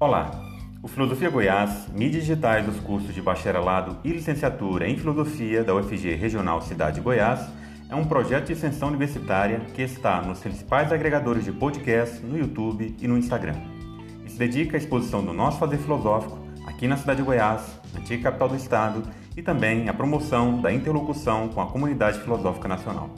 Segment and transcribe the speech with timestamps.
[0.00, 0.30] Olá!
[0.80, 6.14] O Filosofia Goiás, mídias digitais dos cursos de bacharelado e licenciatura em Filosofia da UFG
[6.14, 7.48] Regional Cidade de Goiás,
[7.90, 12.94] é um projeto de extensão universitária que está nos principais agregadores de podcast no YouTube
[13.00, 13.56] e no Instagram.
[14.24, 18.22] E se dedica à exposição do nosso fazer filosófico aqui na cidade de Goiás, antiga
[18.22, 19.02] capital do estado,
[19.36, 23.10] e também à promoção da interlocução com a comunidade filosófica nacional.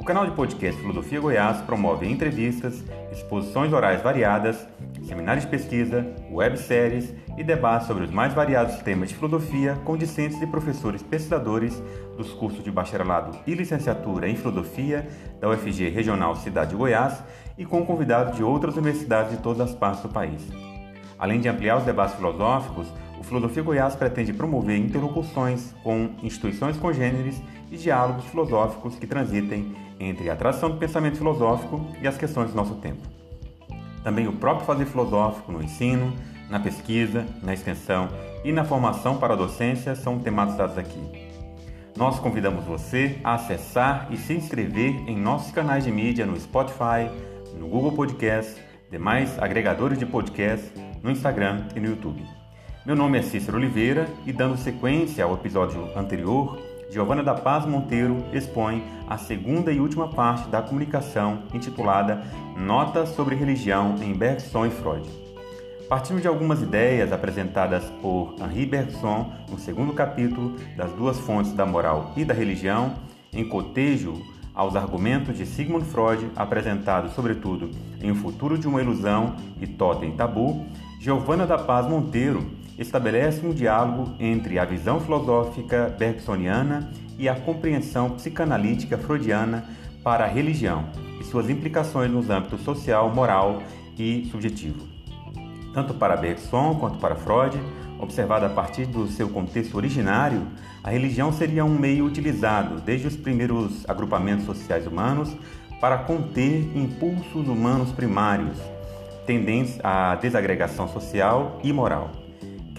[0.00, 2.82] O canal de podcast Filosofia Goiás promove entrevistas,
[3.12, 4.66] exposições orais variadas,
[5.02, 10.40] seminários de pesquisa, webséries e debates sobre os mais variados temas de filosofia com discentes
[10.40, 11.82] e professores pesquisadores
[12.16, 15.06] dos cursos de bacharelado e licenciatura em filosofia
[15.38, 17.22] da UFG Regional Cidade de Goiás
[17.58, 20.42] e com convidados de outras universidades de todas as partes do país.
[21.18, 22.86] Além de ampliar os debates filosóficos,
[23.20, 30.30] o Filosofia Goiás pretende promover interlocuções com instituições congêneres e diálogos filosóficos que transitem entre
[30.30, 33.06] a tradição do pensamento filosófico e as questões do nosso tempo.
[34.02, 36.12] Também o próprio fazer filosófico no ensino,
[36.48, 38.08] na pesquisa, na extensão
[38.42, 41.30] e na formação para a docência são tematizados aqui.
[41.96, 47.10] Nós convidamos você a acessar e se inscrever em nossos canais de mídia no Spotify,
[47.58, 48.60] no Google Podcast,
[48.90, 50.66] demais agregadores de podcast,
[51.02, 52.24] no Instagram e no YouTube.
[52.86, 56.58] Meu nome é Cícero Oliveira e dando sequência ao episódio anterior,
[56.90, 62.20] Giovana da Paz Monteiro expõe a segunda e última parte da comunicação intitulada
[62.56, 65.08] Notas sobre Religião em Bergson e Freud.
[65.88, 71.64] Partindo de algumas ideias apresentadas por Henri Bergson no segundo capítulo das duas fontes da
[71.64, 72.94] moral e da religião,
[73.32, 74.20] em cotejo
[74.52, 77.70] aos argumentos de Sigmund Freud apresentados sobretudo
[78.02, 80.66] em O Futuro de uma Ilusão e Totem Tabu,
[81.00, 88.10] Giovana da Paz Monteiro estabelece um diálogo entre a visão filosófica bergsoniana e a compreensão
[88.12, 89.64] psicanalítica freudiana
[90.02, 90.86] para a religião
[91.20, 93.62] e suas implicações nos âmbitos social, moral
[93.98, 94.88] e subjetivo.
[95.74, 97.60] Tanto para Bergson quanto para Freud,
[97.98, 100.40] observada a partir do seu contexto originário,
[100.82, 105.36] a religião seria um meio utilizado desde os primeiros agrupamentos sociais humanos
[105.82, 108.56] para conter impulsos humanos primários,
[109.26, 112.10] tendentes à desagregação social e moral.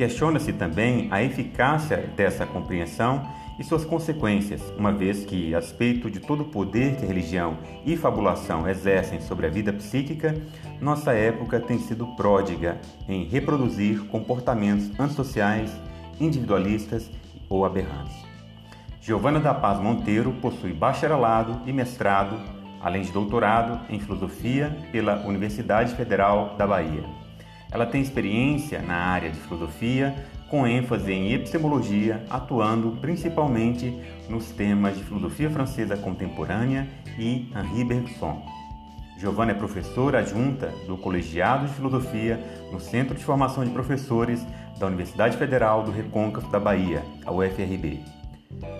[0.01, 3.21] Questiona-se também a eficácia dessa compreensão
[3.59, 7.95] e suas consequências, uma vez que, a respeito de todo o poder que religião e
[7.95, 10.33] fabulação exercem sobre a vida psíquica,
[10.81, 15.71] nossa época tem sido pródiga em reproduzir comportamentos antissociais,
[16.19, 17.07] individualistas
[17.47, 18.15] ou aberrantes.
[18.99, 22.39] Giovana da Paz Monteiro possui bacharelado e mestrado,
[22.81, 27.20] além de doutorado em filosofia pela Universidade Federal da Bahia.
[27.71, 30.13] Ela tem experiência na área de filosofia,
[30.49, 33.97] com ênfase em epistemologia, atuando principalmente
[34.29, 38.45] nos temas de filosofia francesa contemporânea e Henri Bergson.
[39.17, 42.39] Giovanna é professora adjunta do Colegiado de Filosofia
[42.71, 44.45] no Centro de Formação de Professores
[44.77, 47.99] da Universidade Federal do Recôncavo da Bahia, a UFRB.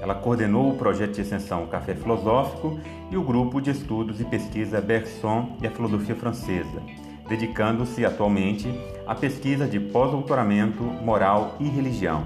[0.02, 2.80] Ela coordenou o projeto de extensão Café Filosófico
[3.12, 6.82] e o grupo de estudos e pesquisa Bergson e a Filosofia Francesa,
[7.28, 8.68] dedicando-se atualmente
[9.06, 12.24] à pesquisa de pós-doutoramento moral e religião,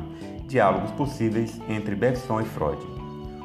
[0.48, 2.82] diálogos possíveis entre Bergson e Freud,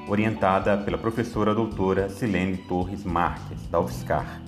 [0.08, 4.42] orientada pela professora doutora Silene Torres Marques, da UFSCar.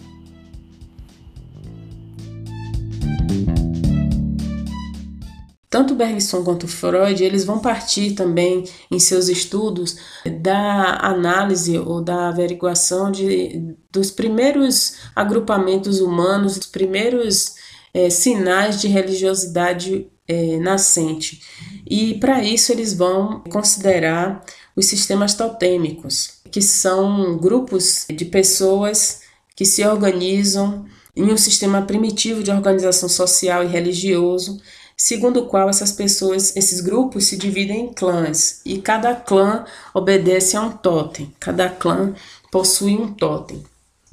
[5.82, 9.97] Tanto Bergson quanto Freud, eles vão partir também em seus estudos
[10.41, 17.56] da análise ou da averiguação de, dos primeiros agrupamentos humanos, dos primeiros
[17.93, 21.43] é, sinais de religiosidade é, nascente.
[21.84, 24.41] E para isso eles vão considerar
[24.76, 29.22] os sistemas totêmicos, que são grupos de pessoas
[29.56, 30.84] que se organizam
[31.16, 34.60] em um sistema primitivo de organização social e religioso
[35.04, 40.56] segundo o qual essas pessoas, esses grupos se dividem em clãs e cada clã obedece
[40.56, 41.34] a um totem.
[41.40, 42.14] Cada clã
[42.52, 43.60] possui um totem,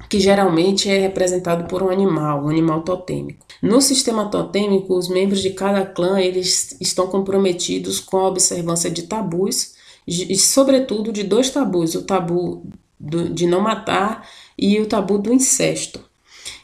[0.08, 3.46] que geralmente é representado por um animal, um animal totêmico.
[3.62, 9.04] No sistema totêmico, os membros de cada clã eles estão comprometidos com a observância de
[9.04, 12.66] tabus e sobretudo de dois tabus, o tabu
[12.98, 14.28] do, de não matar
[14.58, 16.00] e o tabu do incesto.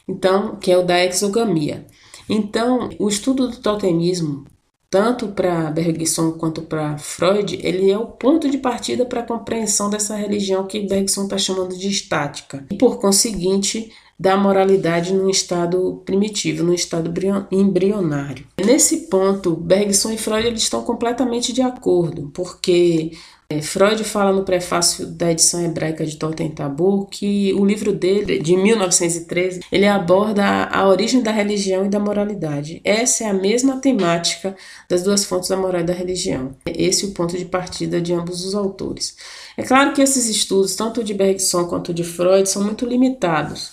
[0.05, 1.85] Então, que é o da exogamia.
[2.29, 4.45] Então, o estudo do totemismo,
[4.89, 9.89] tanto para Bergson quanto para Freud, ele é o ponto de partida para a compreensão
[9.89, 12.65] dessa religião que Bergson está chamando de estática.
[12.71, 17.13] E, por conseguinte, da moralidade num estado primitivo, num estado
[17.51, 18.47] embrionário.
[18.63, 23.11] Nesse ponto, Bergson e Freud eles estão completamente de acordo, porque
[23.49, 28.39] É, Freud fala no prefácio da edição hebraica de Totem Tabu que o livro dele,
[28.39, 32.81] de 1913, ele aborda a, origem da religião e da moralidade.
[32.83, 34.53] Essa é a mesma temática
[34.89, 36.57] das duas fontes da moral e da religião.
[36.65, 39.15] Esse é o ponto de partida de ambos os autores.
[39.55, 43.71] É claro que esses estudos, tanto de Bergson quanto de Freud, são muito limitados,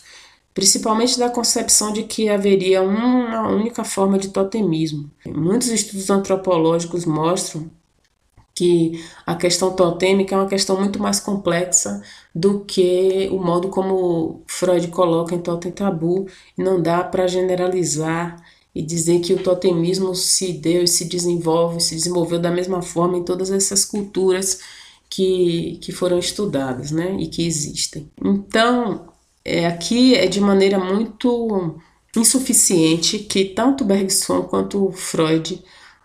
[0.54, 5.10] principalmente da concepção de que haveria uma única forma de totemismo.
[5.26, 7.68] Muitos estudos antropológicos mostram
[8.54, 12.00] que a questão totêmica é uma questão muito mais complexa
[12.34, 18.36] do que o modo como Freud coloca em Totem Tabu, não dá para generalizar
[18.74, 23.18] e dizer que o totemismo se deu e se desenvolve, se desenvolveu da mesma forma
[23.18, 24.60] em todas essas culturas
[25.08, 28.10] que, que foram estudadas né, e que existem.
[28.22, 29.06] Então,
[29.44, 31.78] é, aqui é de maneira muito
[32.16, 35.62] insuficiente que tanto Bergson quanto Freud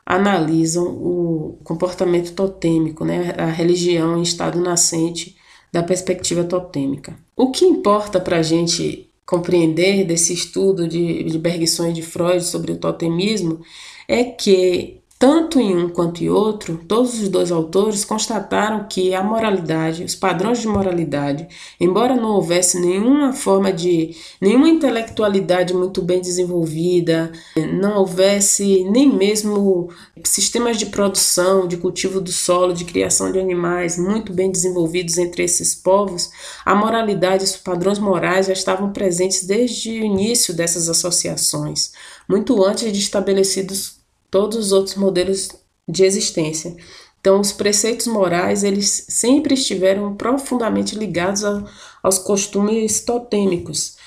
[0.10, 5.38] analisam o comportamento totêmico, né, a religião em estado nascente
[5.72, 7.16] da perspectiva totêmica.
[7.38, 12.44] O que importa para a gente compreender desse estudo de, de Bergson e de Freud
[12.44, 13.62] sobre o totemismo
[14.08, 19.22] é que tanto em um quanto em outro, todos os dois autores constataram que a
[19.22, 21.46] moralidade, os padrões de moralidade,
[21.78, 27.34] embora não houvesse nenhuma forma de, nenhuma intelectualidade muito bem desenvolvida,
[27.74, 29.90] não houvesse nem mesmo
[30.24, 35.44] sistemas de produção, de cultivo do solo, de criação de animais muito bem desenvolvidos entre
[35.44, 36.32] esses povos,
[36.66, 41.92] a moralidade os padrões morais já estavam presentes desde o início dessas associações,
[42.26, 43.99] muito antes de estabelecidos
[44.30, 45.50] todos os outros modelos
[45.88, 46.76] de existência.
[47.20, 51.44] Então, os preceitos morais, eles sempre estiveram profundamente ligados
[52.02, 53.98] aos costumes totêmicos.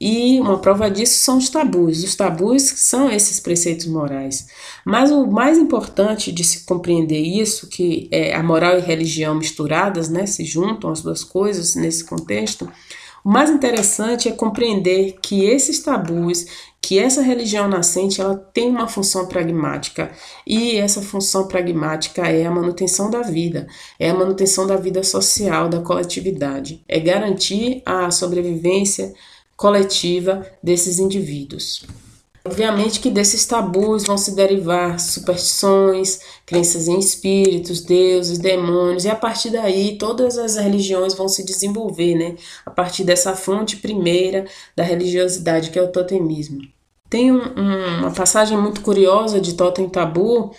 [0.00, 2.04] E uma prova disso são os tabus.
[2.04, 4.48] Os tabus são esses preceitos morais.
[4.84, 10.08] Mas o mais importante de se compreender isso, que é a moral e religião misturadas,
[10.08, 12.70] né, se juntam as duas coisas nesse contexto,
[13.24, 16.46] o mais interessante é compreender que esses tabus
[16.88, 20.10] que essa religião nascente ela tem uma função pragmática
[20.46, 23.66] e essa função pragmática é a manutenção da vida,
[24.00, 29.12] é a manutenção da vida social, da coletividade, é garantir a sobrevivência
[29.54, 31.84] coletiva desses indivíduos.
[32.42, 39.14] Obviamente que desses tabus vão se derivar superstições, crenças em espíritos, deuses, demônios, e a
[39.14, 42.36] partir daí todas as religiões vão se desenvolver, né?
[42.64, 46.77] A partir dessa fonte primeira da religiosidade, que é o totemismo.
[47.08, 50.54] Tem um, um, uma passagem muito curiosa de Totem Tabu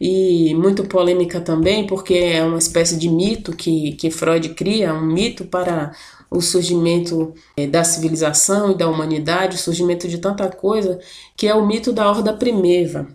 [0.00, 5.06] e muito polêmica também, porque é uma espécie de mito que, que Freud cria, um
[5.06, 5.92] mito para
[6.30, 10.98] o surgimento é, da civilização e da humanidade, o surgimento de tanta coisa,
[11.36, 13.06] que é o mito da Horda Primeva.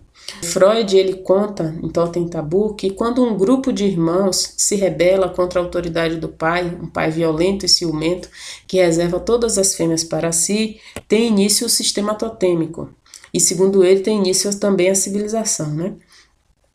[0.43, 5.59] Freud ele conta em Totem Tabu que quando um grupo de irmãos se rebela contra
[5.59, 8.29] a autoridade do pai, um pai violento e ciumento
[8.67, 12.89] que reserva todas as fêmeas para si, tem início o sistema totêmico.
[13.33, 15.95] E segundo ele tem início também a civilização, né?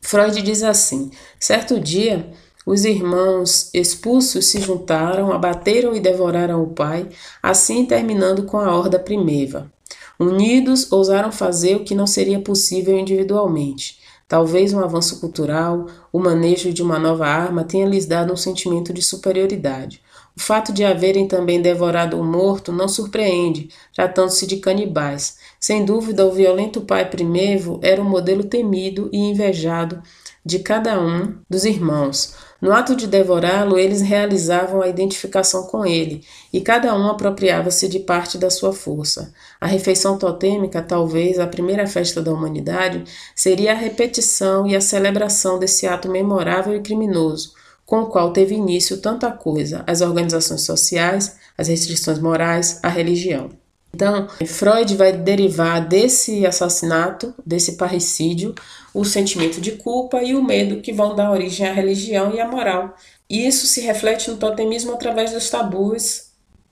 [0.01, 2.31] Freud diz assim: certo dia
[2.65, 7.07] os irmãos expulsos se juntaram, abateram e devoraram o pai,
[7.41, 9.71] assim terminando com a horda primeva.
[10.19, 13.99] Unidos, ousaram fazer o que não seria possível individualmente.
[14.27, 18.91] Talvez um avanço cultural, o manejo de uma nova arma tenha lhes dado um sentimento
[18.91, 20.01] de superioridade.
[20.35, 25.37] O fato de haverem também devorado o morto não surpreende, tratando-se de canibais.
[25.59, 30.01] Sem dúvida, o violento pai primevo era um modelo temido e invejado
[30.43, 32.35] de cada um dos irmãos.
[32.65, 37.99] No ato de devorá-lo, eles realizavam a identificação com ele, e cada um apropriava-se de
[37.99, 39.31] parte da sua força.
[39.61, 43.03] A refeição totêmica, talvez a primeira festa da humanidade,
[43.35, 47.53] seria a repetição e a celebração desse ato memorável e criminoso,
[47.85, 53.51] com o qual teve início tanta coisa: as organizações sociais, as restrições morais, a religião.
[53.95, 58.53] Então, Freud vai derivar desse assassinato, desse parricídio,
[58.93, 62.47] o sentimento de culpa e o medo que vão dar origem à religião e à
[62.47, 62.93] moral.
[63.29, 66.25] E isso se reflete no totemismo através dos tabus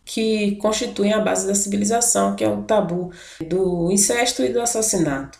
[0.03, 5.39] que constituem a base da civilização, que é o tabu do incesto e do assassinato,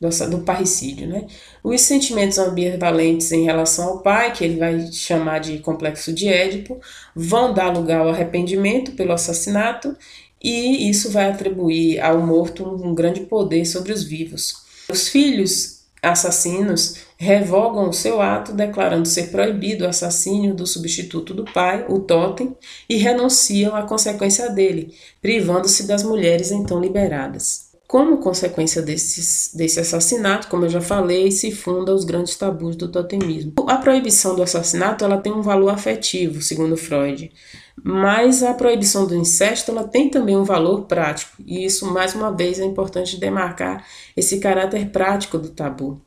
[0.00, 1.06] do, do parricídio.
[1.06, 1.26] Né?
[1.62, 6.80] Os sentimentos ambivalentes em relação ao pai, que ele vai chamar de complexo de Édipo,
[7.14, 9.94] vão dar lugar ao arrependimento pelo assassinato
[10.42, 14.54] e isso vai atribuir ao morto um grande poder sobre os vivos.
[14.90, 21.44] Os filhos assassinos revogam o seu ato, declarando ser proibido o assassínio do substituto do
[21.44, 22.56] pai, o totem,
[22.88, 27.70] e renunciam à consequência dele, privando-se das mulheres então liberadas.
[27.86, 32.88] Como consequência desses, desse assassinato, como eu já falei, se funda os grandes tabus do
[32.88, 33.52] totemismo.
[33.68, 37.30] A proibição do assassinato ela tem um valor afetivo, segundo Freud,
[37.82, 42.30] mas a proibição do incesto ela tem também um valor prático, e isso, mais uma
[42.30, 43.84] vez, é importante demarcar
[44.16, 46.00] esse caráter prático do tabu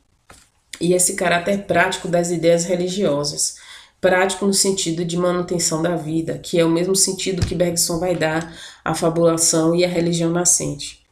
[0.80, 3.56] e esse caráter prático das ideias religiosas.
[4.00, 8.14] Prático no sentido de manutenção da vida, que é o mesmo sentido que Bergson vai
[8.14, 8.54] dar
[8.84, 11.06] à fabulação e à religião nascente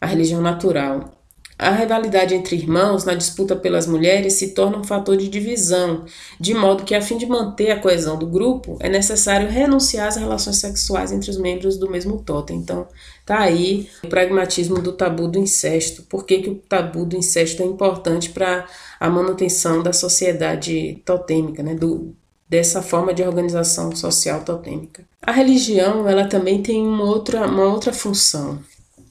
[0.00, 1.19] a religião natural.
[1.62, 6.06] A rivalidade entre irmãos na disputa pelas mulheres se torna um fator de divisão,
[6.40, 10.16] de modo que, a fim de manter a coesão do grupo, é necessário renunciar às
[10.16, 12.56] relações sexuais entre os membros do mesmo totem.
[12.56, 12.88] Então,
[13.26, 16.02] tá aí o pragmatismo do tabu do incesto.
[16.04, 18.66] Por que, que o tabu do incesto é importante para
[18.98, 21.74] a manutenção da sociedade totêmica, né?
[21.74, 22.16] Do,
[22.48, 25.04] dessa forma de organização social totêmica.
[25.20, 28.58] A religião ela também tem uma outra, uma outra função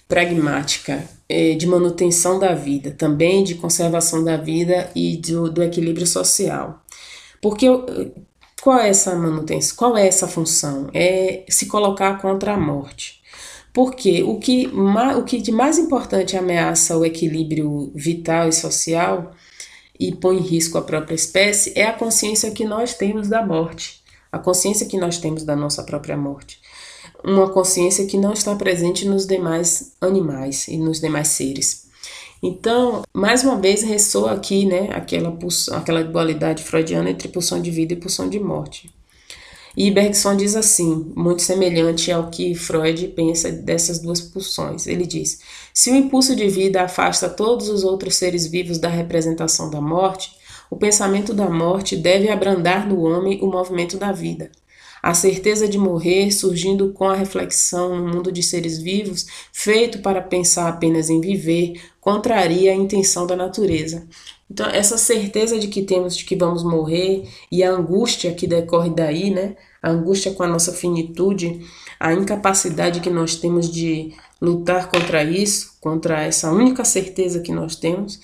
[0.08, 6.08] pragmática é, de manutenção da vida, também de conservação da vida e do, do equilíbrio
[6.08, 6.84] social.
[7.40, 7.68] Porque
[8.62, 9.78] qual é essa manutenção?
[9.78, 10.90] Qual é essa função?
[10.94, 13.22] É se colocar contra a morte.
[13.72, 19.32] Porque o que, o que de mais importante ameaça o equilíbrio vital e social
[20.00, 24.02] e põe em risco a própria espécie é a consciência que nós temos da morte,
[24.32, 26.60] a consciência que nós temos da nossa própria morte
[27.24, 31.88] uma consciência que não está presente nos demais animais e nos demais seres.
[32.42, 37.70] Então, mais uma vez ressoa aqui, né, aquela pulsão, aquela dualidade freudiana entre pulsão de
[37.70, 38.90] vida e pulsão de morte.
[39.76, 44.88] E Bergson diz assim, muito semelhante ao que Freud pensa dessas duas pulsões.
[44.88, 45.40] Ele diz:
[45.74, 50.32] se o impulso de vida afasta todos os outros seres vivos da representação da morte,
[50.70, 54.52] o pensamento da morte deve abrandar no homem o movimento da vida.
[55.02, 60.22] A certeza de morrer, surgindo com a reflexão no mundo de seres vivos, feito para
[60.22, 64.08] pensar apenas em viver, contraria a intenção da natureza.
[64.52, 68.90] Então, essa certeza de que temos de que vamos morrer e a angústia que decorre
[68.90, 69.56] daí, né?
[69.82, 71.62] A angústia com a nossa finitude,
[72.00, 77.76] a incapacidade que nós temos de lutar contra isso, contra essa única certeza que nós
[77.76, 78.20] temos,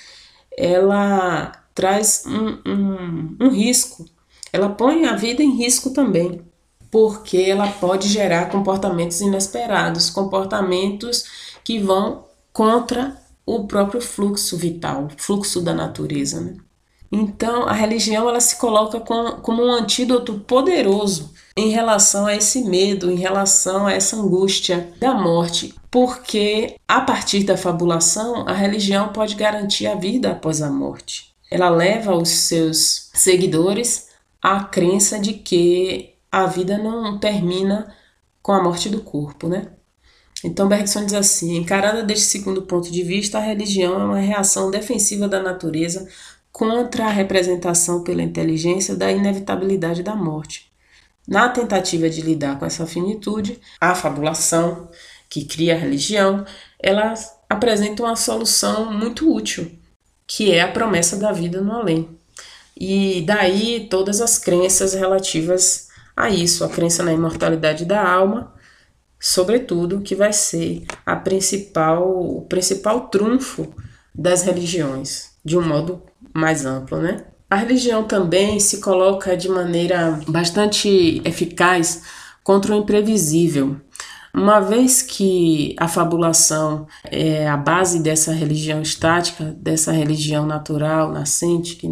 [0.57, 4.05] ela traz um, um, um risco.
[4.51, 6.41] Ela põe a vida em risco também
[6.95, 11.25] porque ela pode gerar comportamentos inesperados, comportamentos
[11.61, 12.23] que vão
[12.53, 16.39] contra o próprio fluxo vital, fluxo da natureza.
[16.39, 16.55] Né?
[17.11, 22.63] Então, a religião ela se coloca com, como um antídoto poderoso em relação a esse
[22.63, 29.09] medo, em relação a essa angústia da morte, porque a partir da fabulação, a religião
[29.09, 31.35] pode garantir a vida após a morte.
[31.51, 34.07] Ela leva os seus seguidores
[34.41, 37.95] à crença de que a vida não termina
[38.41, 39.69] com a morte do corpo, né?
[40.43, 44.69] Então Bergson diz assim: encarada deste segundo ponto de vista, a religião é uma reação
[44.69, 46.05] defensiva da natureza
[46.51, 50.69] contra a representação pela inteligência da inevitabilidade da morte.
[51.25, 54.89] Na tentativa de lidar com essa finitude, a fabulação,
[55.29, 56.45] que cria a religião,
[56.77, 57.13] ela
[57.49, 59.71] apresenta uma solução muito útil,
[60.27, 62.09] que é a promessa da vida no além.
[62.75, 65.84] E daí todas as crenças relativas
[66.15, 68.53] a isso, a crença na imortalidade da alma,
[69.19, 73.67] sobretudo, que vai ser a principal, o principal trunfo
[74.13, 76.01] das religiões, de um modo
[76.33, 77.25] mais amplo, né?
[77.49, 82.01] A religião também se coloca de maneira bastante eficaz
[82.43, 83.77] contra o imprevisível.
[84.33, 91.75] Uma vez que a fabulação é a base dessa religião estática, dessa religião natural, nascente,
[91.75, 91.87] que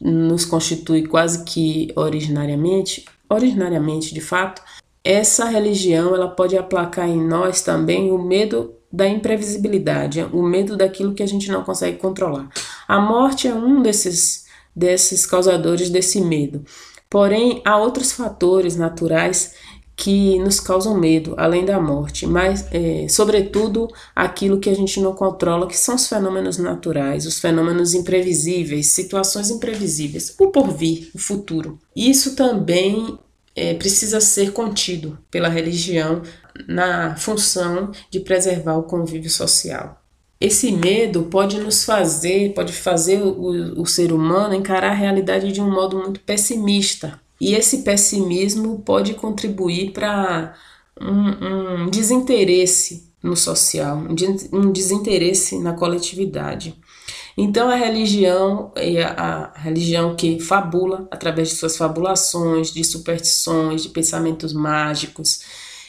[0.00, 4.62] nos constitui quase que originariamente, originariamente de fato,
[5.02, 11.14] essa religião ela pode aplacar em nós também o medo da imprevisibilidade, o medo daquilo
[11.14, 12.48] que a gente não consegue controlar.
[12.86, 16.64] A morte é um desses, desses causadores desse medo.
[17.10, 19.54] Porém, há outros fatores naturais
[19.96, 25.14] que nos causam medo, além da morte, mas, é, sobretudo, aquilo que a gente não
[25.14, 31.78] controla, que são os fenômenos naturais, os fenômenos imprevisíveis, situações imprevisíveis, o porvir, o futuro.
[31.94, 33.18] Isso também
[33.54, 36.22] é, precisa ser contido pela religião
[36.66, 40.00] na função de preservar o convívio social.
[40.40, 45.60] Esse medo pode nos fazer, pode fazer o, o ser humano encarar a realidade de
[45.60, 50.54] um modo muito pessimista, e esse pessimismo pode contribuir para
[50.98, 53.98] um, um, desinteresse no social,
[54.50, 56.74] um desinteresse na coletividade.
[57.36, 63.90] Então a religião é a religião que fabula através de suas fabulações, de superstições, de
[63.90, 65.40] pensamentos mágicos,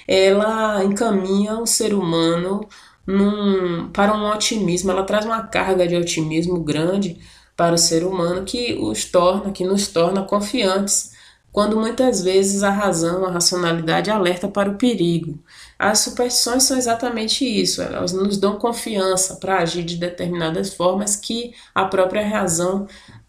[0.06, 2.68] ela encaminha o ser humano
[3.08, 7.18] num, para um otimismo, ela traz uma carga de otimismo grande
[7.56, 11.14] para o ser humano que os torna, que nos torna confiantes,
[11.56, 15.40] quando muitas vezes a razão, a racionalidade alerta para o perigo.
[15.80, 21.54] As superstições são exatamente isso, elas nos dão confiança para agir de determinadas formas que
[21.74, 22.86] a própria razão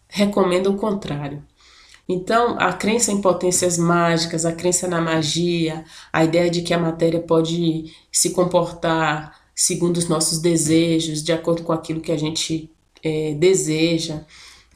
[0.09, 1.41] recomenda o contrário.
[2.05, 6.77] Então, a crença em potências mágicas, a crença na magia, a ideia de que a
[6.77, 12.69] matéria pode se comportar segundo os nossos desejos, de acordo com aquilo que a gente
[13.01, 14.25] é, deseja,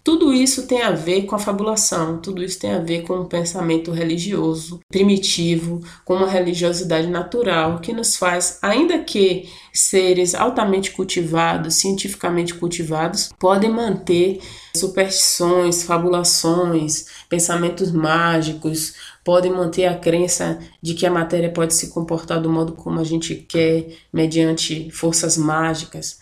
[0.04, 3.26] tudo isso tem a ver com a fabulação, tudo isso tem a ver com um
[3.26, 11.76] pensamento religioso primitivo, com uma religiosidade natural que nos faz, ainda que seres altamente cultivados,
[11.76, 14.42] cientificamente cultivados, podem manter
[14.76, 22.42] superstições, fabulações, pensamentos mágicos, podem manter a crença de que a matéria pode se comportar
[22.42, 26.21] do modo como a gente quer, mediante forças mágicas.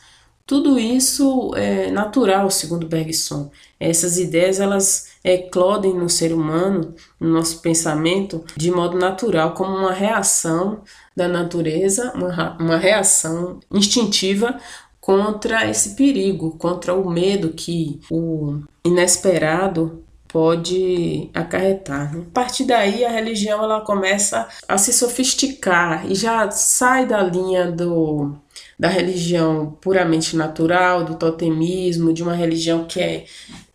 [0.50, 3.52] Tudo isso é natural, segundo Bergson.
[3.80, 9.94] Essas ideias elas eclodem no ser humano, no nosso pensamento, de modo natural, como uma
[9.94, 10.82] reação
[11.16, 14.60] da natureza, uma, reação instintiva
[15.00, 22.12] contra esse perigo, contra o medo que o inesperado pode acarretar.
[22.18, 27.72] A partir daí a religião ela começa a se sofisticar e já sai da linha
[27.72, 28.36] do
[28.80, 33.26] da religião puramente natural, do totemismo, de uma religião que é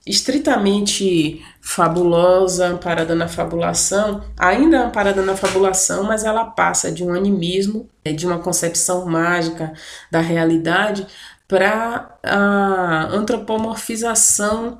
[0.06, 7.88] estritamente fabulosa, amparada na fabulação, ainda amparada na fabulação, mas ela passa de um animismo,
[8.04, 9.74] é, de uma concepção mágica
[10.10, 11.06] da realidade,
[11.46, 14.78] para a antropomorfização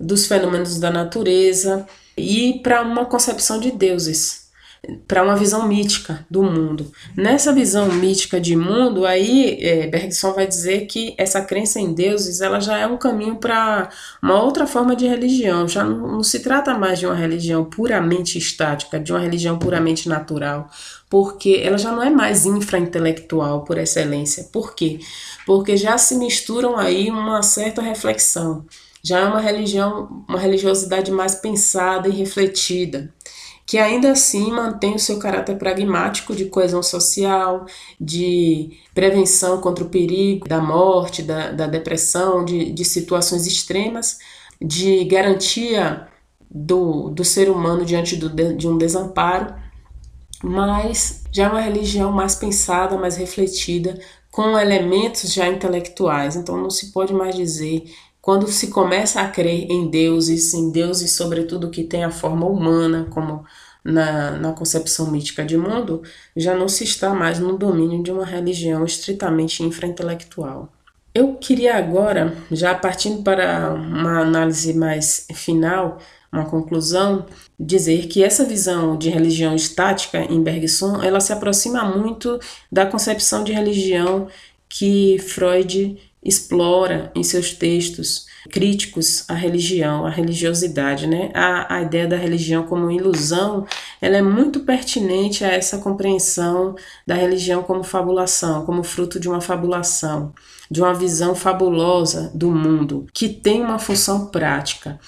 [0.00, 4.45] dos fenômenos da natureza e para uma concepção de deuses
[5.06, 6.90] para uma visão mítica do mundo.
[7.16, 12.40] Nessa visão mítica de mundo, aí é, Bergson vai dizer que essa crença em deuses
[12.40, 13.88] ela já é um caminho para
[14.22, 15.66] uma outra forma de religião.
[15.66, 20.08] Já não, não se trata mais de uma religião puramente estática, de uma religião puramente
[20.08, 20.68] natural,
[21.08, 24.44] porque ela já não é mais infraintelectual por excelência.
[24.52, 25.00] Por quê?
[25.44, 28.64] Porque já se misturam aí uma certa reflexão.
[29.02, 33.14] Já é uma religião, uma religiosidade mais pensada e refletida
[33.66, 37.66] que ainda assim mantém o seu caráter pragmático de coesão social,
[38.00, 44.18] de prevenção contra o perigo da morte, da, da depressão, de, de situações extremas,
[44.62, 46.06] de garantia
[46.48, 49.52] do, do ser humano diante do, de um desamparo,
[50.44, 53.98] mas já é uma religião mais pensada, mais refletida,
[54.30, 56.36] com elementos já intelectuais.
[56.36, 57.84] Então não se pode mais dizer
[58.26, 63.06] quando se começa a crer em deuses, em deuses, sobretudo que tem a forma humana,
[63.08, 63.44] como
[63.84, 66.02] na, na concepção mítica de mundo,
[66.36, 70.68] já não se está mais no domínio de uma religião estritamente infraintelectual.
[71.14, 75.98] Eu queria agora, já partindo para uma análise mais final,
[76.32, 82.40] uma conclusão, dizer que essa visão de religião estática em Bergson, ela se aproxima muito
[82.72, 84.26] da concepção de religião
[84.68, 91.30] que Freud explora em seus textos críticos à religião, à religiosidade, né?
[91.34, 93.66] A, a ideia da religião como ilusão,
[94.00, 96.74] ela é muito pertinente a essa compreensão
[97.06, 100.32] da religião como fabulação, como fruto de uma fabulação,
[100.70, 104.98] de uma visão fabulosa do mundo, que tem uma função prática.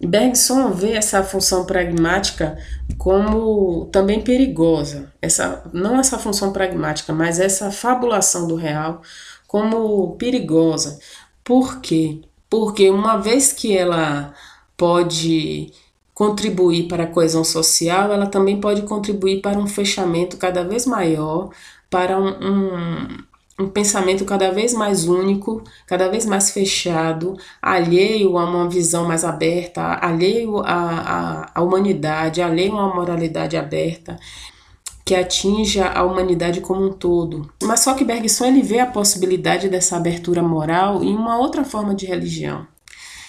[0.00, 2.58] Bergson vê essa função pragmática
[2.98, 9.02] como também perigosa, essa não essa função pragmática, mas essa fabulação do real
[9.54, 10.98] como perigosa.
[11.44, 12.22] Por quê?
[12.50, 14.34] Porque uma vez que ela
[14.76, 15.72] pode
[16.12, 21.50] contribuir para a coesão social, ela também pode contribuir para um fechamento cada vez maior,
[21.88, 23.18] para um, um,
[23.60, 29.24] um pensamento cada vez mais único, cada vez mais fechado, alheio a uma visão mais
[29.24, 34.18] aberta, alheio à, à, humanidade, alheio a uma moralidade aberta
[35.04, 37.50] que atinja a humanidade como um todo.
[37.62, 41.94] Mas só que Bergson ele vê a possibilidade dessa abertura moral em uma outra forma
[41.94, 42.66] de religião.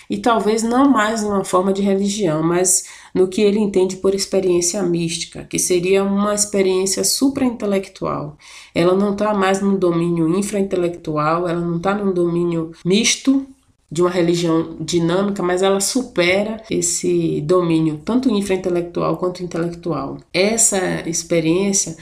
[0.10, 4.82] E talvez não mais numa forma de religião, mas no que ele entende por experiência
[4.84, 8.38] mística, que seria uma experiência supraintelectual.
[8.74, 13.48] Ela não está mais num domínio infraintelectual, ela não está num domínio misto
[13.96, 20.18] de uma religião dinâmica, mas ela supera esse domínio, tanto infraintelectual quanto intelectual.
[20.34, 21.96] Essa experiência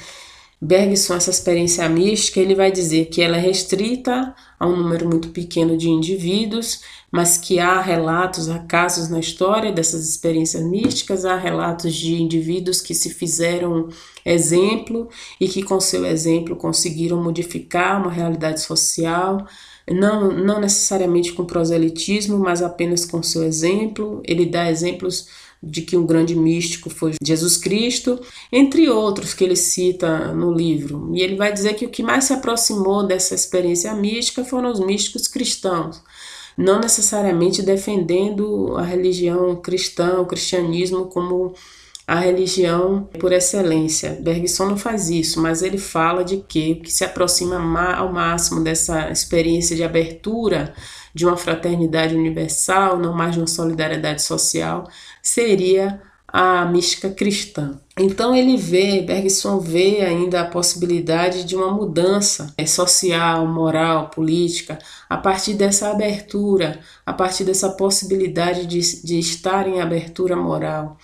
[0.59, 5.29] Bergson, essa experiência mística, ele vai dizer que ela é restrita a um número muito
[5.29, 11.35] pequeno de indivíduos, mas que há relatos, há casos na história dessas experiências místicas, há
[11.35, 13.89] relatos de indivíduos que se fizeram
[14.25, 19.45] exemplo e que com seu exemplo conseguiram modificar uma realidade social,
[19.89, 24.21] não, não necessariamente com proselitismo, mas apenas com seu exemplo.
[24.25, 25.27] Ele dá exemplos
[25.61, 28.19] de que um grande místico foi Jesus Cristo,
[28.51, 31.09] entre outros que ele cita no livro.
[31.13, 34.81] E ele vai dizer que o que mais se aproximou dessa experiência mística foram os
[34.81, 36.01] místicos cristãos,
[36.57, 41.53] não necessariamente defendendo a religião cristã, o cristianismo como
[42.05, 44.17] a religião por excelência.
[44.21, 47.57] Bergson não faz isso, mas ele fala de que o que se aproxima
[47.93, 50.73] ao máximo dessa experiência de abertura
[51.13, 54.89] de uma fraternidade universal, não mais de uma solidariedade social,
[55.21, 57.79] seria a mística cristã.
[57.97, 64.79] Então ele vê, Bergson vê ainda a possibilidade de uma mudança é, social, moral, política,
[65.07, 70.97] a partir dessa abertura, a partir dessa possibilidade de, de estar em abertura moral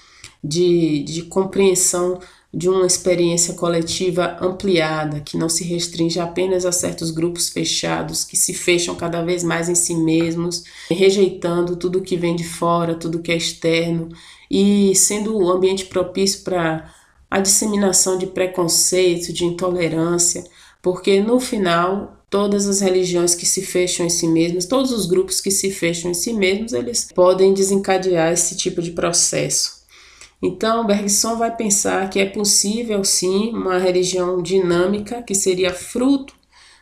[0.43, 2.19] de, de compreensão
[2.51, 8.35] de uma experiência coletiva ampliada, que não se restringe apenas a certos grupos fechados, que
[8.35, 13.21] se fecham cada vez mais em si mesmos, rejeitando tudo que vem de fora, tudo
[13.21, 14.09] que é externo,
[14.49, 16.91] e sendo o ambiente propício para
[17.29, 20.43] a disseminação de preconceito, de intolerância,
[20.81, 25.41] porque no final todas as religiões que se fecham em si mesmas, todos os grupos
[25.41, 29.78] que se fecham em si mesmos, eles podem desencadear esse tipo de processo.
[30.41, 36.33] Então, Bergson vai pensar que é possível sim uma religião dinâmica que seria fruto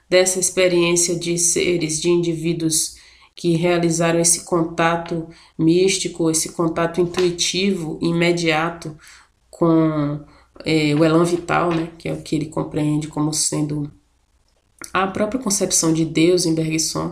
[0.10, 2.98] dessa experiência de seres, de indivíduos
[3.36, 8.98] que realizaram esse contato místico, esse contato intuitivo, imediato
[9.50, 10.20] com
[10.65, 13.91] é, o elan vital, né, que é o que ele compreende como sendo
[14.93, 17.12] a própria concepção de Deus em Bergson.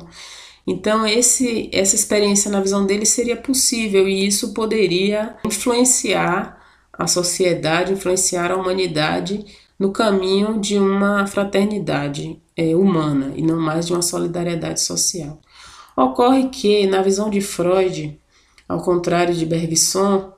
[0.67, 6.59] Então, esse, essa experiência na visão dele seria possível e isso poderia influenciar
[6.91, 9.45] a sociedade, influenciar a humanidade
[9.77, 15.39] no caminho de uma fraternidade é, humana e não mais de uma solidariedade social.
[15.95, 18.19] Ocorre que, na visão de Freud,
[18.67, 20.33] ao contrário de Bergson,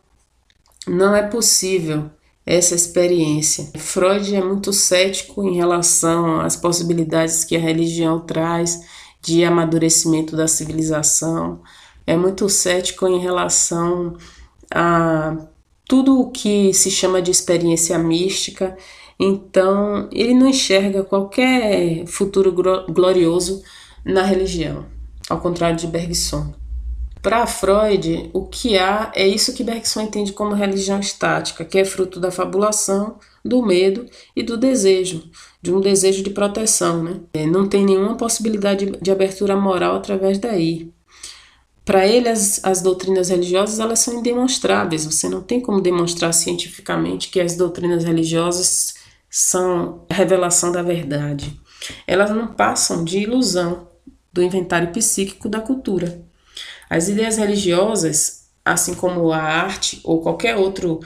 [0.88, 2.10] não é possível
[2.46, 3.72] essa experiência.
[3.78, 8.82] Freud é muito cético em relação às possibilidades que a religião traz
[9.22, 11.62] de amadurecimento da civilização,
[12.06, 14.16] é muito cético em relação
[14.74, 15.36] a
[15.88, 18.78] tudo o que se chama de experiência mística,
[19.20, 23.64] então ele não enxerga qualquer futuro glorioso
[24.06, 24.86] na religião,
[25.30, 26.54] ao contrário de Bergson.
[27.22, 31.84] Para Freud, o que há é isso que Bergson entende como religião estática, que é
[31.84, 35.24] fruto da fabulação, do medo e do desejo,
[35.62, 37.04] de um desejo de proteção.
[37.04, 37.20] Né?
[37.34, 40.92] É, não tem nenhuma possibilidade de abertura moral através daí.
[41.84, 45.06] Para ele, as, as doutrinas religiosas elas são indemonstráveis.
[45.06, 48.96] Você não tem como demonstrar cientificamente que as doutrinas religiosas
[49.30, 51.58] são revelação da verdade.
[52.06, 53.88] Elas não passam de ilusão
[54.34, 56.22] do inventário psíquico da cultura.
[56.90, 61.00] As ideias religiosas, assim como a arte ou qualquer outro,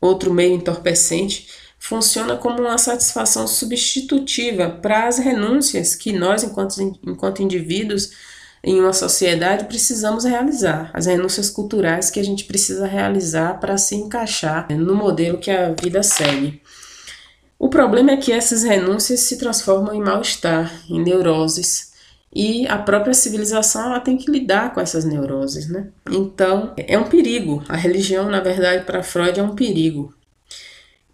[0.00, 1.48] outro meio entorpecente,
[1.80, 8.10] funciona como uma satisfação substitutiva para as renúncias que nós, enquanto, enquanto indivíduos,
[8.62, 10.90] em uma sociedade, precisamos realizar.
[10.92, 15.72] As renúncias culturais que a gente precisa realizar para se encaixar no modelo que a
[15.72, 16.60] vida segue.
[17.58, 21.90] O problema é que essas renúncias se transformam em mal-estar, em neuroses,
[22.32, 25.88] e a própria civilização ela tem que lidar com essas neuroses, né?
[26.10, 27.64] Então, é um perigo.
[27.68, 30.14] A religião, na verdade, para Freud é um perigo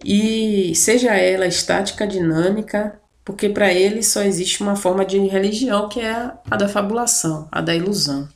[0.04, 6.00] e seja ela estática, dinâmica, porque para ele só existe uma forma de religião que
[6.00, 8.28] é a da fabulação, a da ilusão.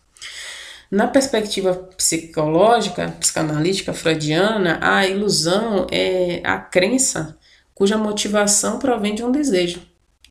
[0.90, 7.38] Na perspectiva psicológica, psicanalítica freudiana, a ilusão é a crença
[7.72, 9.80] cuja motivação provém de um desejo.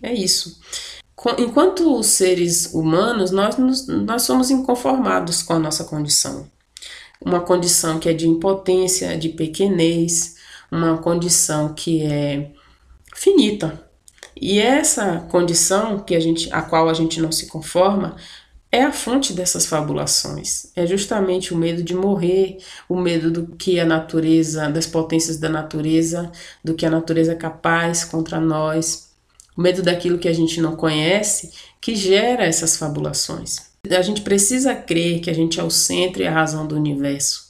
[0.03, 0.59] É isso.
[1.37, 6.49] Enquanto seres humanos, nós, nós somos inconformados com a nossa condição.
[7.19, 10.35] Uma condição que é de impotência, de pequenez,
[10.71, 12.51] uma condição que é
[13.15, 13.87] finita.
[14.39, 18.15] E essa condição que a gente, a qual a gente não se conforma
[18.71, 20.71] é a fonte dessas fabulações.
[20.75, 25.49] É justamente o medo de morrer, o medo do que a natureza, das potências da
[25.49, 26.31] natureza,
[26.63, 29.09] do que a natureza é capaz contra nós,
[29.57, 31.51] o medo daquilo que a gente não conhece,
[31.81, 33.69] que gera essas fabulações.
[33.89, 37.48] A gente precisa crer que a gente é o centro e a razão do universo.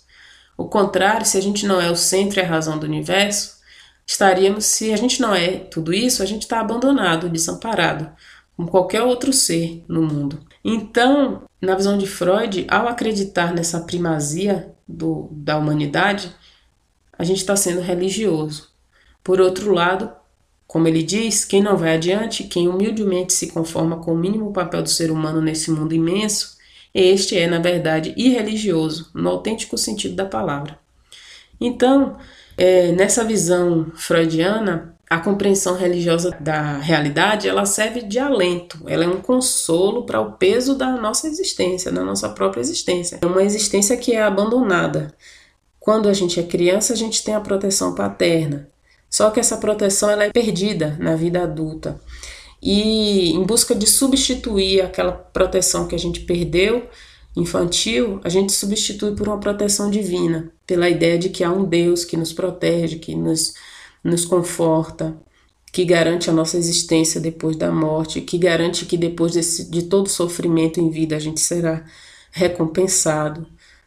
[0.60, 3.60] O contrário, se a gente não é o centro e a razão do universo,
[4.06, 8.12] estaríamos, se a gente não é tudo isso, a gente está abandonado, desamparado,
[8.58, 10.46] como qualquer outro ser no mundo.
[10.62, 16.30] Então, na visão de Freud, ao acreditar nessa primazia do, da humanidade,
[17.18, 18.68] a gente está sendo religioso.
[19.24, 20.12] Por outro lado,
[20.68, 24.84] como ele diz, quem não vai adiante, quem humildemente se conforma com o mínimo papel
[24.84, 26.59] do ser humano nesse mundo imenso,
[26.94, 30.80] este é, na verdade, irreligioso, no autêntico sentido da palavra.
[31.60, 32.18] Então,
[32.58, 39.08] é, nessa visão freudiana, a compreensão religiosa da realidade ela serve de alento, ela é
[39.08, 43.18] um consolo para o peso da nossa existência, da nossa própria existência.
[43.22, 45.14] É uma existência que é abandonada.
[45.80, 48.70] Quando a gente é criança, a gente tem a proteção paterna.
[49.10, 52.00] Só que essa proteção ela é perdida na vida adulta.
[52.62, 56.88] E em busca de substituir aquela proteção que a gente perdeu
[57.36, 62.04] infantil, a gente substitui por uma proteção divina, pela ideia de que há um Deus
[62.04, 63.54] que nos protege, que nos,
[64.04, 65.16] nos conforta,
[65.72, 70.10] que garante a nossa existência depois da morte, que garante que depois desse, de todo
[70.10, 71.86] sofrimento em vida a gente será
[72.32, 73.46] recompensado,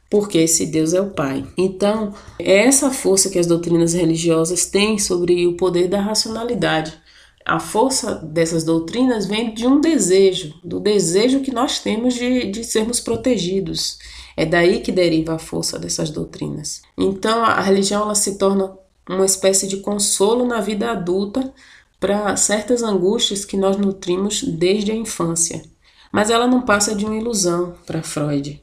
[0.08, 1.46] porque esse Deus é o Pai.
[1.56, 7.01] Então, é essa força que as doutrinas religiosas têm sobre o poder da racionalidade
[7.44, 12.64] a força dessas doutrinas vem de um desejo, do desejo que nós temos de, de
[12.64, 13.98] sermos protegidos.
[14.36, 16.82] É daí que deriva a força dessas doutrinas.
[16.96, 18.76] Então a religião ela se torna
[19.08, 21.52] uma espécie de consolo na vida adulta
[21.98, 25.62] para certas angústias que nós nutrimos desde a infância.
[26.10, 28.62] Mas ela não passa de uma ilusão para Freud.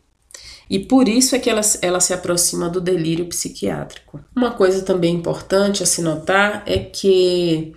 [0.69, 4.19] E por isso é que ela, ela se aproxima do delírio psiquiátrico.
[4.35, 7.73] Uma coisa também importante a se notar é que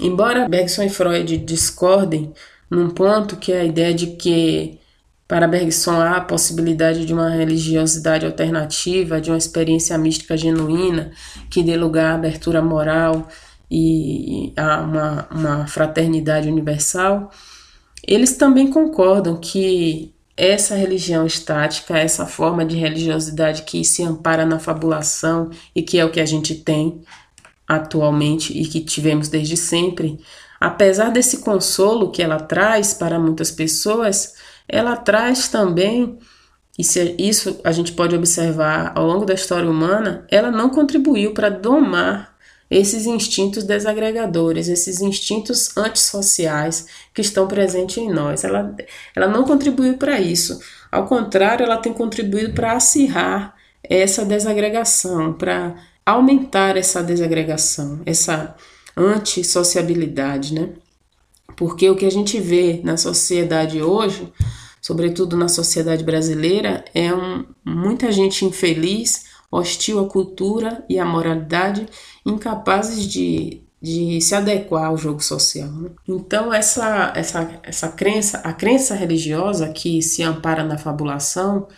[0.00, 2.32] Embora Bergson e Freud discordem
[2.70, 4.78] num ponto que é a ideia de que
[5.26, 11.12] para Bergson há a possibilidade de uma religiosidade alternativa, de uma experiência mística genuína
[11.50, 13.28] que dê lugar à abertura moral
[13.70, 17.30] e a uma, uma fraternidade universal,
[18.06, 24.58] eles também concordam que essa religião estática, essa forma de religiosidade que se ampara na
[24.58, 27.02] fabulação e que é o que a gente tem,
[27.76, 30.18] atualmente e que tivemos desde sempre,
[30.60, 34.34] apesar desse consolo que ela traz para muitas pessoas,
[34.68, 36.18] ela traz também,
[36.78, 36.82] e
[37.18, 42.34] isso a gente pode observar ao longo da história humana, ela não contribuiu para domar
[42.70, 48.42] esses instintos desagregadores, esses instintos antissociais que estão presentes em nós.
[48.42, 48.74] Ela,
[49.14, 50.58] ela não contribuiu para isso.
[50.90, 58.54] Ao contrário, ela tem contribuído para acirrar essa desagregação, para aumentar essa desagregação, essa
[58.96, 60.70] antissociabilidade, né?
[61.56, 64.32] Porque o que a gente vê na sociedade hoje,
[64.80, 71.86] sobretudo na sociedade brasileira, é um, muita gente infeliz, hostil à cultura e à moralidade,
[72.26, 75.70] incapazes de, de se adequar ao jogo social.
[75.70, 75.90] Né?
[76.08, 81.68] Então essa, essa, essa crença, a crença religiosa que se ampara na fabulação,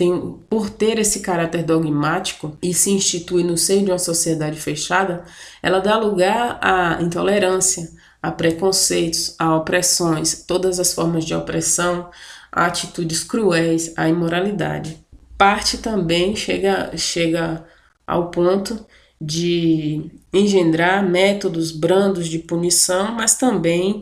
[0.00, 5.24] tem, por ter esse caráter dogmático e se institui no seio de uma sociedade fechada,
[5.62, 7.90] ela dá lugar à intolerância,
[8.22, 12.08] a preconceitos, a opressões, todas as formas de opressão,
[12.50, 14.96] a atitudes cruéis, a imoralidade.
[15.36, 17.62] Parte também chega, chega
[18.06, 18.82] ao ponto
[19.20, 24.00] de engendrar métodos brandos de punição, mas também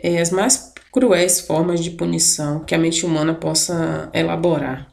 [0.00, 4.89] é, as mais cruéis formas de punição que a mente humana possa elaborar.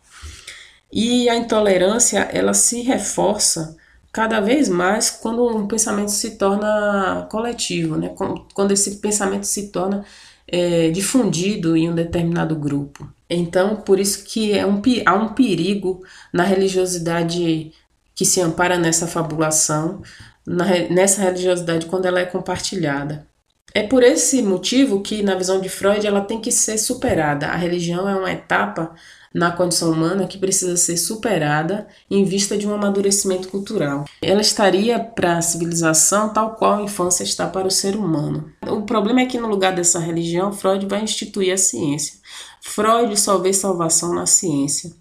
[0.91, 3.75] E a intolerância, ela se reforça
[4.11, 8.15] cada vez mais quando um pensamento se torna coletivo, né?
[8.53, 10.03] quando esse pensamento se torna
[10.47, 13.07] é, difundido em um determinado grupo.
[13.29, 17.71] Então, por isso que é um, há um perigo na religiosidade
[18.15, 20.01] que se ampara nessa fabulação,
[20.45, 23.27] na, nessa religiosidade quando ela é compartilhada.
[23.77, 27.45] É por esse motivo que, na visão de Freud, ela tem que ser superada.
[27.45, 28.95] A religião é uma etapa
[29.31, 34.05] na condição humana que precisa ser superada em vista de um amadurecimento cultural.
[34.19, 38.51] Ela estaria para a civilização tal qual a infância está para o ser humano.
[38.67, 42.15] O problema é que no lugar dessa religião, Freud vai instituir a ciência.
[42.59, 44.91] Freud só vê salvação na ciência.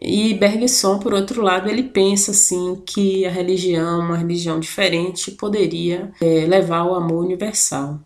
[0.00, 6.10] E Bergson, por outro lado, ele pensa assim que a religião, uma religião diferente, poderia
[6.20, 8.00] é, levar ao amor universal.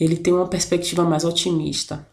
[0.00, 2.08] Ele tem uma perspectiva mais otimista.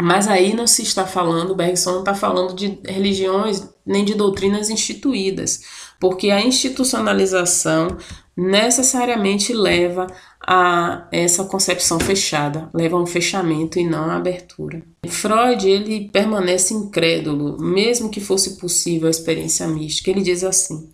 [0.00, 4.70] Mas aí não se está falando, Bergson não está falando de religiões nem de doutrinas
[4.70, 5.62] instituídas,
[5.98, 7.96] porque a institucionalização
[8.38, 10.06] necessariamente leva
[10.40, 14.80] a essa concepção fechada, leva a um fechamento e não a abertura.
[15.08, 20.08] Freud ele permanece incrédulo, mesmo que fosse possível a experiência mística.
[20.08, 20.88] Ele diz assim: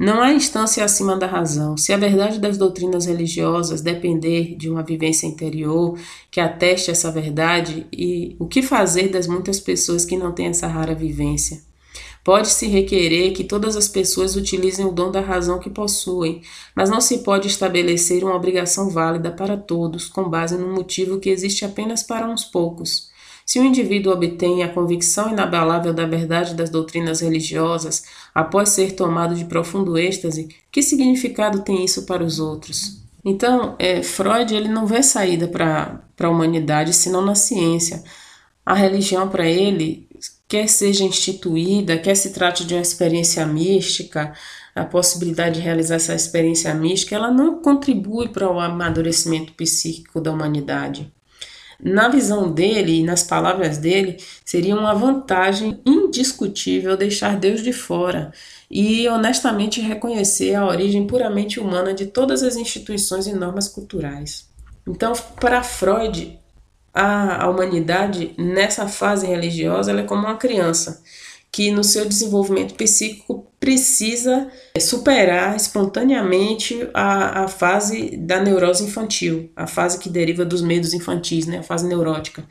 [0.00, 1.76] Não há instância acima da razão.
[1.76, 5.96] Se a verdade das doutrinas religiosas depender de uma vivência interior
[6.28, 10.66] que ateste essa verdade, e o que fazer das muitas pessoas que não têm essa
[10.66, 11.69] rara vivência?
[12.22, 16.42] Pode-se requerer que todas as pessoas utilizem o dom da razão que possuem,
[16.76, 21.30] mas não se pode estabelecer uma obrigação válida para todos, com base no motivo que
[21.30, 23.10] existe apenas para uns poucos.
[23.46, 29.34] Se o indivíduo obtém a convicção inabalável da verdade das doutrinas religiosas após ser tomado
[29.34, 33.00] de profundo êxtase, que significado tem isso para os outros?
[33.24, 38.04] Então, é, Freud ele não vê saída para a humanidade senão na ciência.
[38.64, 40.08] A religião para ele,
[40.50, 44.34] quer seja instituída, quer se trate de uma experiência mística,
[44.74, 50.30] a possibilidade de realizar essa experiência mística, ela não contribui para o amadurecimento psíquico da
[50.30, 51.10] humanidade
[51.82, 58.32] na visão dele e nas palavras dele, seria uma vantagem indiscutível deixar Deus de fora
[58.70, 64.48] e honestamente reconhecer a origem puramente humana de todas as instituições e normas culturais.
[64.86, 66.38] Então, para Freud,
[66.92, 71.02] a, a humanidade nessa fase religiosa é como uma criança
[71.52, 74.48] que no seu desenvolvimento psíquico precisa
[74.78, 81.46] superar espontaneamente a, a fase da neurose infantil, a fase que deriva dos medos infantis,
[81.46, 82.44] né, a fase neurótica.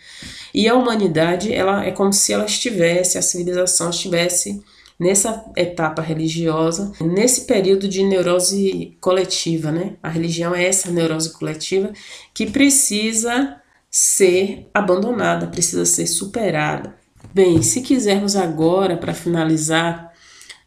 [0.53, 4.61] E a humanidade, ela é como se ela estivesse, a civilização estivesse
[4.99, 9.95] nessa etapa religiosa, nesse período de neurose coletiva, né?
[10.03, 11.93] A religião é essa neurose coletiva
[12.33, 13.55] que precisa
[13.89, 16.95] ser abandonada, precisa ser superada.
[17.33, 20.13] Bem, se quisermos agora, para finalizar,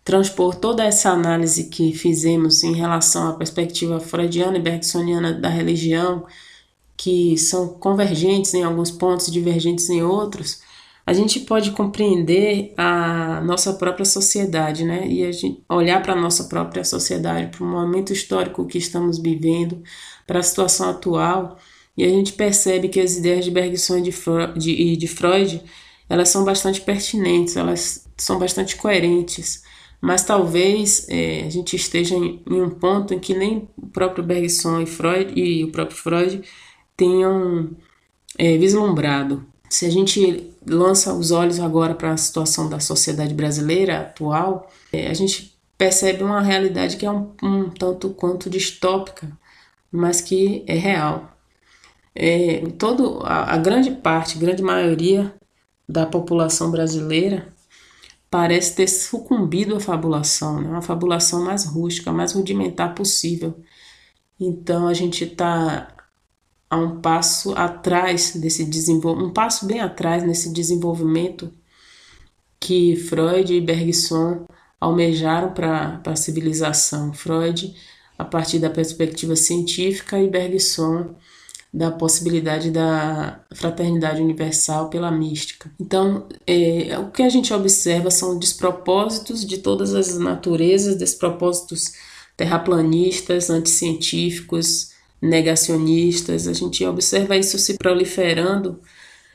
[0.05, 6.27] transpor toda essa análise que fizemos em relação à perspectiva freudiana e bergsoniana da religião,
[6.97, 10.61] que são convergentes em alguns pontos, divergentes em outros,
[11.05, 15.07] a gente pode compreender a nossa própria sociedade, né?
[15.09, 19.19] E a gente olhar para a nossa própria sociedade, para o momento histórico que estamos
[19.19, 19.83] vivendo,
[20.27, 21.59] para a situação atual,
[21.97, 25.63] e a gente percebe que as ideias de Bergson e de Freud,
[26.09, 29.63] elas são bastante pertinentes, elas são bastante coerentes,
[30.01, 34.25] mas talvez é, a gente esteja em, em, um ponto em que nem o próprio
[34.25, 36.43] Bergson e Freud e o próprio Freud
[36.97, 37.71] tenham
[38.39, 39.45] é, vislumbrado.
[39.69, 45.09] Se a gente lança os olhos agora para a situação da sociedade brasileira atual, é,
[45.09, 49.31] a gente percebe uma realidade que é um, um tanto quanto distópica,
[49.91, 51.32] mas que é real.
[52.14, 55.35] É, todo, a, a grande parte, grande maioria
[55.88, 57.53] da população brasileira
[58.31, 60.68] parece ter sucumbido à fabulação, né?
[60.68, 63.55] uma fabulação mais rústica, mais rudimentar possível.
[64.40, 65.88] Então a gente está
[66.70, 71.53] a um passo atrás desse desenvolvimento, um passo bem atrás nesse desenvolvimento
[72.59, 74.46] que Freud e Bergson
[74.81, 77.12] almejaram para a civilização.
[77.12, 77.75] Freud,
[78.16, 81.14] a partir da perspectiva científica, e Bergson
[81.73, 85.73] da possibilidade da fraternidade universal pela mística.
[85.81, 91.93] Então, é, o que a gente observa são despropósitos de todas as naturezas, despropósitos
[92.37, 96.47] terraplanistas, anticientíficos, negacionistas.
[96.47, 98.79] A gente observa isso se proliferando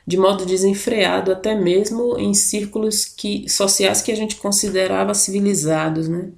[0.06, 6.30] de modo desenfreado, até mesmo em círculos que, sociais que a gente considerava civilizados, né?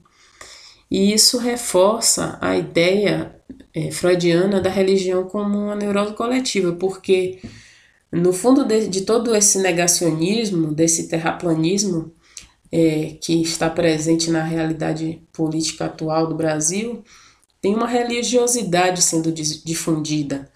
[0.90, 3.39] E isso reforça a ideia
[3.74, 7.40] é, freudiana da religião como uma neurose coletiva, porque
[8.12, 12.12] no fundo de, de todo esse negacionismo, desse terraplanismo
[12.72, 17.04] é, que está presente na realidade política atual do Brasil,
[17.62, 20.50] tem uma religiosidade sendo difundida,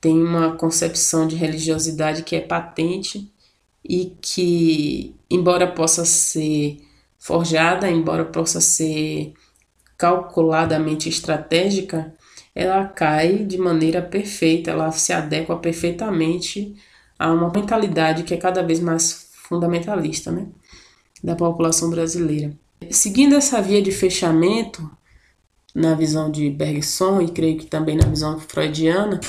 [0.00, 3.30] tem uma concepção de religiosidade que é patente
[3.84, 6.78] e que, embora possa ser
[7.18, 9.32] forjada, embora possa ser
[9.96, 12.14] calculadamente estratégica,
[12.54, 16.74] ela cai de maneira perfeita, ela se adequa perfeitamente
[17.18, 20.46] a uma mentalidade que é cada vez mais fundamentalista, né,
[21.22, 22.52] da população brasileira.
[22.90, 24.90] Seguindo essa via de fechamento,
[25.74, 29.20] na visão de Bergson e creio que também na visão freudiana,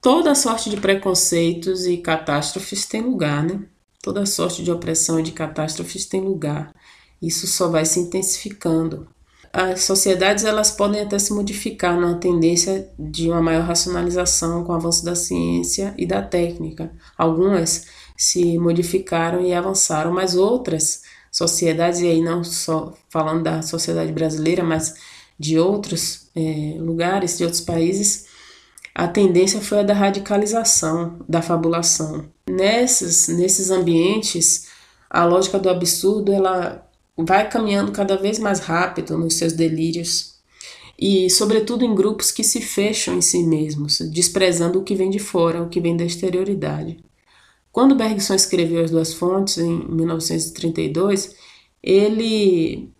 [0.00, 3.62] toda sorte de preconceitos e catástrofes tem lugar, né?
[4.02, 6.72] Toda sorte de opressão e de catástrofes tem lugar.
[7.20, 9.08] Isso só vai se intensificando
[9.56, 14.74] as sociedades elas podem até se modificar na tendência de uma maior racionalização com o
[14.74, 16.92] avanço da ciência e da técnica.
[17.16, 24.12] Algumas se modificaram e avançaram, mas outras sociedades, e aí não só falando da sociedade
[24.12, 24.94] brasileira, mas
[25.38, 28.26] de outros é, lugares, de outros países,
[28.94, 32.26] a tendência foi a da radicalização, da fabulação.
[32.46, 34.66] Nesses, nesses ambientes,
[35.08, 36.85] a lógica do absurdo ela
[37.16, 40.36] vai caminhando cada vez mais rápido nos seus delírios
[40.98, 45.18] e, sobretudo, em grupos que se fecham em si mesmos, desprezando o que vem de
[45.18, 46.98] fora, o que vem da exterioridade.
[47.70, 51.36] Quando Bergson escreveu As Duas Fontes, em 1932,
[51.82, 52.90] ele,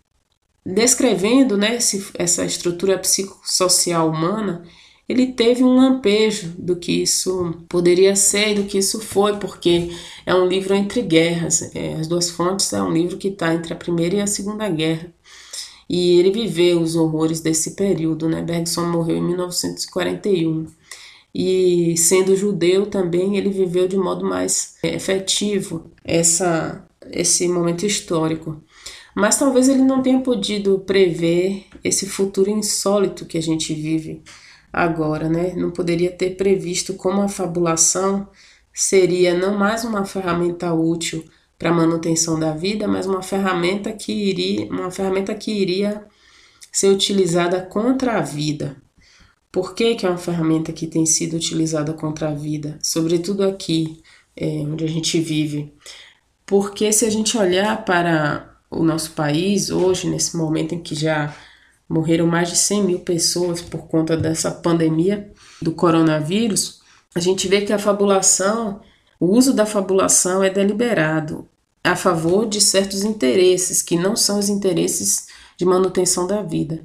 [0.64, 1.78] descrevendo né,
[2.14, 4.62] essa estrutura psicossocial humana,
[5.08, 9.90] ele teve um lampejo do que isso poderia ser do que isso foi, porque
[10.24, 11.62] é um livro entre guerras.
[11.74, 14.68] É, As Duas Fontes é um livro que está entre a Primeira e a Segunda
[14.68, 15.12] Guerra.
[15.88, 18.42] E ele viveu os horrores desse período, né?
[18.42, 20.66] Bergson morreu em 1941.
[21.32, 28.60] E sendo judeu também, ele viveu de modo mais é, efetivo essa, esse momento histórico.
[29.14, 34.22] Mas talvez ele não tenha podido prever esse futuro insólito que a gente vive
[34.76, 35.54] agora, né?
[35.56, 38.28] Não poderia ter previsto como a fabulação
[38.74, 41.24] seria não mais uma ferramenta útil
[41.58, 46.04] para a manutenção da vida, mas uma ferramenta que iria, uma ferramenta que iria
[46.70, 48.76] ser utilizada contra a vida.
[49.50, 54.02] Por que, que é uma ferramenta que tem sido utilizada contra a vida, sobretudo aqui
[54.36, 55.72] é, onde a gente vive?
[56.44, 61.34] Porque se a gente olhar para o nosso país hoje, nesse momento em que já
[61.88, 66.80] morreram mais de 100 mil pessoas por conta dessa pandemia do coronavírus,
[67.14, 68.80] a gente vê que a fabulação
[69.18, 71.48] o uso da fabulação é deliberado
[71.82, 76.84] a favor de certos interesses que não são os interesses de manutenção da vida.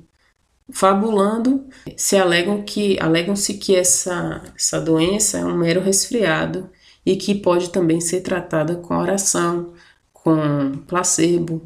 [0.72, 1.66] Fabulando,
[1.98, 6.70] se alegam que alegam-se que essa, essa doença é um mero resfriado
[7.06, 9.74] e que pode também ser tratada com oração,
[10.14, 11.66] com placebo,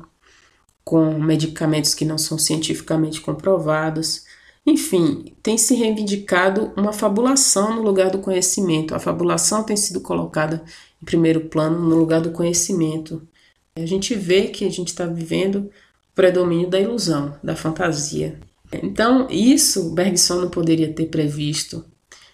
[0.86, 4.24] com medicamentos que não são cientificamente comprovados.
[4.66, 8.94] Enfim, tem se reivindicado uma fabulação no lugar do conhecimento.
[8.94, 10.64] A fabulação tem sido colocada
[11.02, 13.28] em primeiro plano no lugar do conhecimento.
[13.76, 15.70] A gente vê que a gente está vivendo o
[16.16, 18.40] predomínio da ilusão, da fantasia.
[18.72, 21.84] Então, isso Bergson não poderia ter previsto,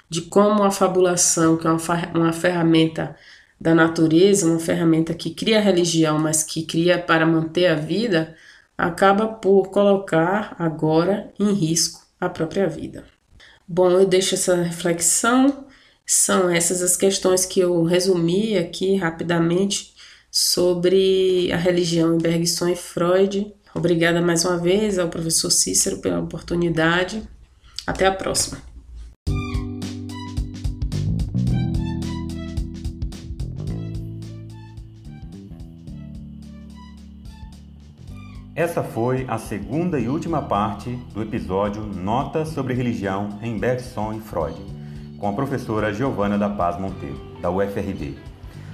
[0.09, 1.79] de como a fabulação, que é uma,
[2.13, 3.15] uma ferramenta
[3.61, 8.35] da natureza, uma ferramenta que cria a religião, mas que cria para manter a vida,
[8.75, 13.05] acaba por colocar agora em risco a própria vida.
[13.67, 15.67] Bom, eu deixo essa reflexão.
[16.03, 19.93] São essas as questões que eu resumi aqui rapidamente
[20.31, 23.53] sobre a religião em Bergson e Freud.
[23.75, 27.21] Obrigada mais uma vez ao professor Cícero pela oportunidade.
[27.85, 28.70] Até a próxima.
[38.53, 44.19] Essa foi a segunda e última parte do episódio Notas sobre Religião em Bergson e
[44.19, 44.59] Freud,
[45.17, 48.17] com a professora Giovana da Paz Monteiro, da UFRB.